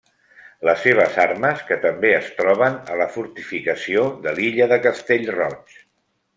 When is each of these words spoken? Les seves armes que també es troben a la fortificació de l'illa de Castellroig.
Les 0.69 0.79
seves 0.85 1.19
armes 1.23 1.61
que 1.67 1.77
també 1.83 2.11
es 2.21 2.33
troben 2.39 2.79
a 2.95 2.99
la 3.03 3.09
fortificació 3.19 4.09
de 4.27 4.37
l'illa 4.41 4.71
de 4.75 4.81
Castellroig. 4.89 5.81